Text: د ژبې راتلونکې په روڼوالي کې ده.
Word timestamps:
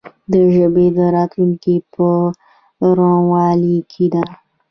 د 0.31 0.33
ژبې 0.55 0.85
راتلونکې 1.15 1.75
په 1.93 2.07
روڼوالي 2.97 3.77
کې 3.91 4.05
ده. 4.13 4.23